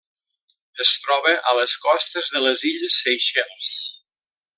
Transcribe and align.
Es 0.85 0.93
troba 1.03 1.33
a 1.51 1.53
les 1.59 1.75
costes 1.83 2.31
de 2.37 2.41
les 2.47 2.63
illes 2.71 2.97
Seychelles. 3.03 3.69